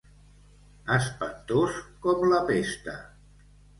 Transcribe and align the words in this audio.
Espantós 0.95 1.77
com 2.07 2.25
la 2.33 2.41
pesta. 2.51 2.97